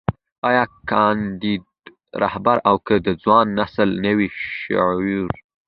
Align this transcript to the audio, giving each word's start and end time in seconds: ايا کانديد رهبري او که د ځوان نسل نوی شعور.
ايا 0.47 0.63
کانديد 0.89 1.63
رهبري 2.23 2.61
او 2.69 2.75
که 2.85 2.95
د 3.05 3.07
ځوان 3.23 3.45
نسل 3.59 3.89
نوی 4.05 4.27
شعور. 4.61 5.31